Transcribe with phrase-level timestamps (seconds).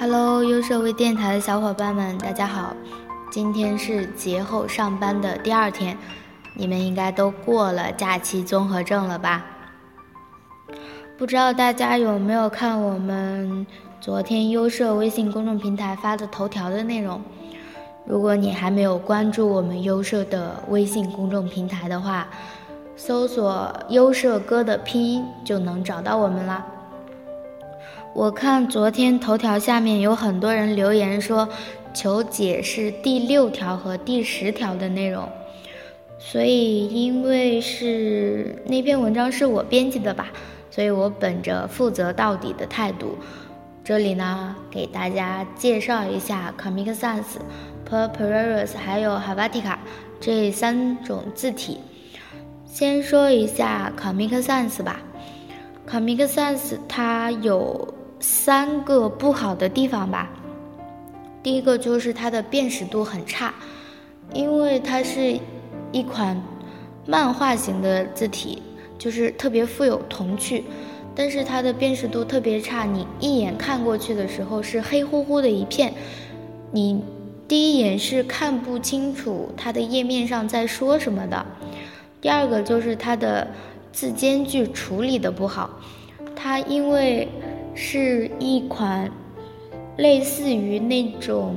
[0.00, 2.72] Hello，优设微电台的小伙伴们，大家好！
[3.32, 5.98] 今天是节后上班的第二天，
[6.54, 9.44] 你们应该都过了假期综合症了吧？
[11.18, 13.66] 不知道大家有没有看我们
[14.00, 17.20] 昨天优设微信公众平台发的头条的内容？
[18.06, 22.28] 如果你还没有关注我们优设的微信公众平台的话，
[22.94, 26.64] 搜索“优设哥”的拼音就能找到我们啦。
[28.18, 31.48] 我看昨天头条下面有很多人留言说，
[31.94, 35.28] 求解释第六条和第十条的内容，
[36.18, 40.32] 所以因为是那篇文章是我编辑的吧，
[40.68, 43.16] 所以我本着负责到底的态度，
[43.84, 47.22] 这里呢给大家介绍一下 Comic Sans、
[47.88, 49.76] Purpurus 还有 Helvetica
[50.18, 51.78] 这三种字体。
[52.66, 55.00] 先说一下 Comic Sans 吧
[55.88, 57.94] ，Comic Sans 它有。
[58.20, 60.30] 三个不好的地方吧。
[61.42, 63.54] 第一个就是它的辨识度很差，
[64.34, 65.38] 因为它是
[65.92, 66.40] 一款
[67.06, 68.60] 漫画型的字体，
[68.98, 70.64] 就是特别富有童趣，
[71.14, 75.94] 但是它的辨识度特别差，你一眼看过去的时候是黑乎乎的一片，
[76.72, 77.02] 你
[77.46, 81.46] 第一眼是看不清楚它的页面上在说什么的。
[82.20, 83.46] 第二个就是它的
[83.92, 85.70] 字间距处理的不好，
[86.34, 87.28] 它因为。
[87.80, 89.08] 是一款
[89.98, 91.54] 类似于那种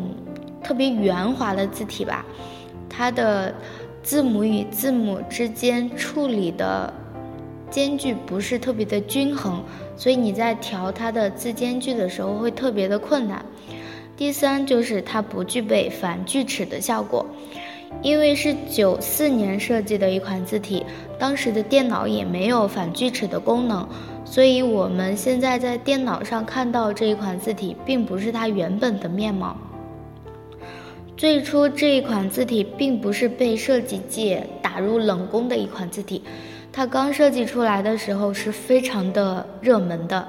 [0.63, 2.23] 特别圆滑的字体吧，
[2.87, 3.51] 它的
[4.03, 6.93] 字母与字母之间处理的
[7.71, 9.63] 间距不是特别的均衡，
[9.97, 13.43] 所以你在调它的字间距的时候会特别的困难。
[14.15, 17.25] 第三就是它不具备反锯齿的效果，
[18.03, 20.85] 因为是九四年设计的一款字体，
[21.17, 23.89] 当时的电脑也没有反锯齿的功能。
[24.31, 29.57] 所以，我们现在在电脑上看到这一款字体，并不是它原本的面貌。
[31.17, 36.23] 最初，这一款字体并不是被设计界打入冷宫的一款字体，
[36.71, 40.25] 它刚设计出来的时候是非常的热门的。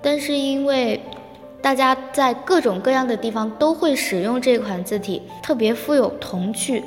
[0.00, 0.98] 但是，因为
[1.60, 6.82] 大家在各种各样的地方都会使用这款字体，特别富有童趣，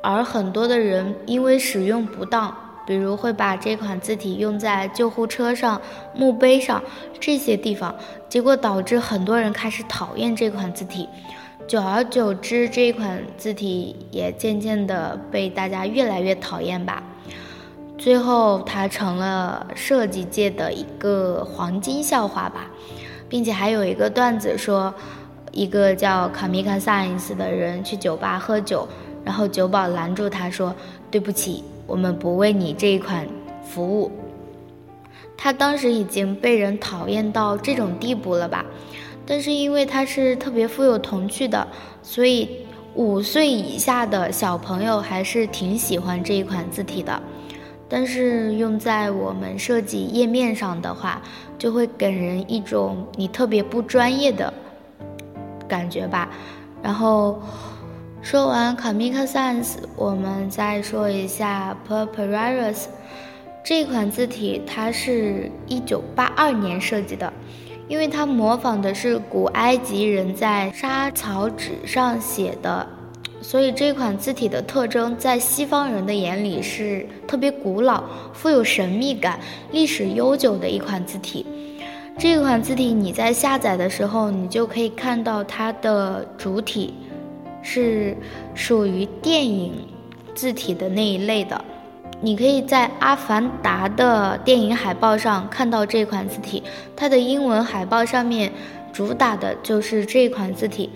[0.00, 2.56] 而很多的人因为使用不当。
[2.86, 5.80] 比如会把这款字体用在救护车上、
[6.14, 6.82] 墓碑上
[7.18, 7.94] 这些地方，
[8.28, 11.08] 结果导致很多人开始讨厌这款字体，
[11.66, 17.02] 久而久之，这款字体也渐渐的被大家越来越讨厌吧。
[17.98, 22.66] 最后，它成了设计界的一个黄金笑话吧，
[23.28, 24.94] 并且还有一个段子说，
[25.50, 28.86] 一个叫卡米卡萨因斯的人去酒吧喝酒，
[29.24, 30.74] 然后酒保拦住他说
[31.10, 33.26] ：“对不起。”我们不为你这一款
[33.62, 34.10] 服务。
[35.36, 38.64] 他当时已经被人讨厌到这种地步了吧？
[39.26, 41.66] 但是因为他是特别富有童趣的，
[42.02, 42.48] 所以
[42.94, 47.22] 五岁以下的小朋友还是挺喜欢这一款字体的。
[47.88, 51.20] 但是用在我们设计页面上的话，
[51.58, 54.52] 就会给人一种你特别不专业的
[55.68, 56.30] 感觉吧。
[56.82, 57.40] 然后。
[58.28, 62.86] 说完 Comic Sans，我们再说一下 Purpurus
[63.62, 67.32] 这款字体，它是一九八二年设计的，
[67.86, 72.84] 因为它模仿的是古埃及人在沙草纸上写的，
[73.40, 79.38] 所以这款字体的特征在西方人的眼里是特别古老、富有神秘感、
[79.70, 81.46] 历史悠久的一款字体。
[82.18, 86.92] 这款字体你在下载的时候，你就可以看到它的主体。
[87.68, 88.16] 是
[88.54, 89.72] 属于电影
[90.36, 91.60] 字体的那一类的，
[92.20, 96.62] 你可以在《阿凡达》的电影海报上看到这款字体，
[96.94, 98.52] 它的英文海报上面
[98.92, 100.88] 主打的就是这款字体。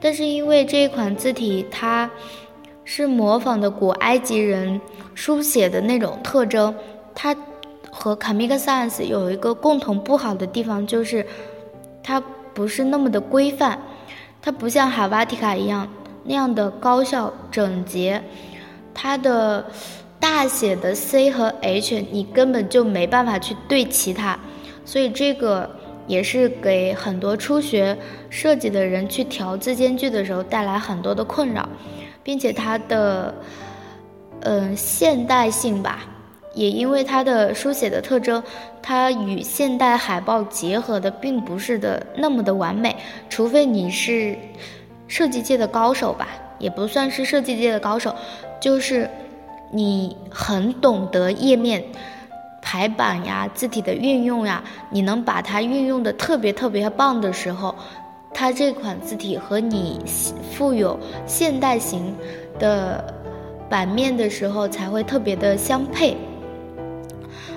[0.00, 2.10] 但是因为这款字体它
[2.84, 4.80] 是模仿的古埃及人
[5.14, 6.74] 书写的那种特征，
[7.14, 7.34] 它
[7.92, 11.24] 和 Comic Sans 有一个共同不好的地方，就是
[12.02, 12.20] 它
[12.52, 13.78] 不是那么的规范，
[14.42, 15.88] 它不像海瓦提卡一样。
[16.28, 18.22] 那样的高效整洁，
[18.92, 19.64] 它的
[20.20, 24.38] 大写的 C 和 H 你根本就没办法去对齐它，
[24.84, 25.70] 所以这个
[26.06, 27.96] 也是给很多初学
[28.28, 31.66] 设计的人去调字间距的时候带来很多的困扰，
[32.22, 33.34] 并且它的
[34.40, 36.00] 嗯现代性吧，
[36.52, 38.42] 也因为它的书写的特征，
[38.82, 42.94] 它与现代海报结合的并不是的那么的完美，
[43.30, 44.36] 除非你是。
[45.08, 46.28] 设计界的高手吧，
[46.58, 48.14] 也不算是设计界的高手，
[48.60, 49.10] 就是
[49.70, 51.82] 你很懂得页面
[52.62, 57.74] 排版呀、字体的运用呀，你能把它运用的特别特别棒的时候，
[58.34, 60.00] 它这款字体和你
[60.52, 62.14] 富有现代型
[62.58, 63.14] 的
[63.70, 66.16] 版面的时候才会特别的相配。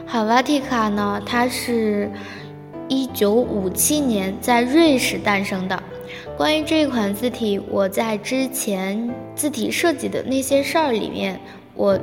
[0.08, 2.10] 哈瓦提卡呢，它是
[2.88, 5.84] 一九五七年在瑞士诞生的。
[6.38, 11.40] 关于这一款字体，我在之前字体设计的那些事儿里面，
[11.76, 12.00] 我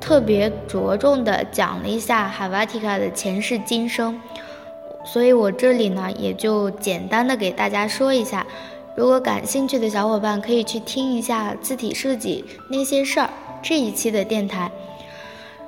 [0.00, 4.20] 特别着重的讲了一下海瓦提卡的前世今生。
[5.04, 8.44] 所以我这里呢，也就简单的给大家说一下，
[8.96, 13.30] 如果感兴趣的小伙伴可以去听一下字体设计那些事儿
[13.62, 14.70] 这一期的电台。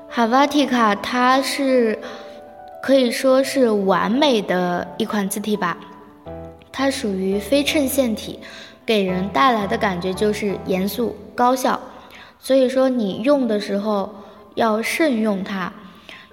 [0.08, 1.99] 海瓦提卡它是
[2.82, 5.76] 可以说是完美的一款字体吧，
[6.79, 8.39] 它属于非衬线体，
[8.87, 11.81] 给人带来的感觉就是严肃高效，
[12.39, 14.15] 所以说你用的时候
[14.55, 15.73] 要慎用它。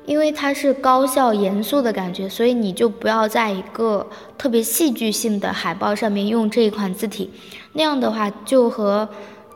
[0.05, 4.07] 因为它是高效严肃的感觉，所以你就不要在一个
[4.37, 7.31] 特别戏剧性的海报上面用这一款字体，
[7.73, 9.09] 那样的话就和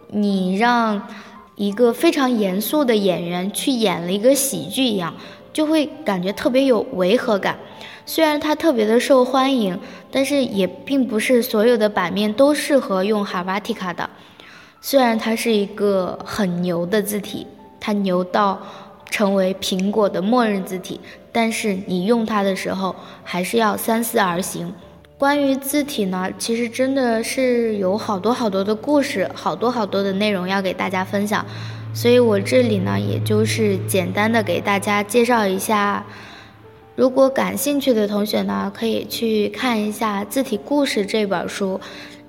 [0.08, 1.08] 你让
[1.54, 5.14] 一个非常严肃的演员去演了一个喜剧一样，
[5.52, 7.58] 就会感觉特别有违和感。
[8.06, 9.80] 虽然它特别的受欢迎，
[10.12, 14.10] 但是也并不是所有的版面都适合用哈瓦提卡的。
[14.82, 17.46] 虽然它是一个很牛的字体，
[17.80, 18.60] 它牛到。
[19.12, 21.02] 成为苹果的默认字体，
[21.32, 24.72] 但是你用它的时候还是要三思而行。
[25.18, 31.44] 关于字体呢，其实真的是有好多好多的故事，好多好多的内容要给大家分享，
[31.94, 36.06] 所以我这里呢，也就是简单的给大家介绍一下。
[36.96, 41.80] 如果感兴趣的同学呢，可以去看一下《字体故事》这本书，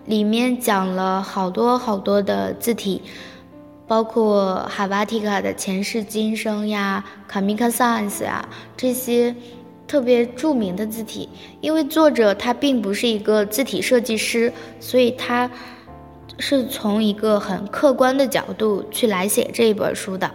[0.07, 3.03] 里面讲了好多好多的字体。
[3.87, 9.35] 包括哈瓦提卡的前世今生呀，卡米卡 Sans 呀，这些
[9.89, 11.29] 特别著名的字体，
[11.61, 15.51] 因为作者他并不是一个字体设计师，所以他
[16.41, 20.31] 是从一个很客观的角度去来写这一本书的。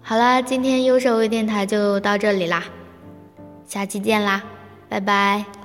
[0.00, 2.64] 好啦，今天优胜微电台就到这里啦，
[3.66, 4.42] 下期见啦，
[4.88, 5.57] 拜拜。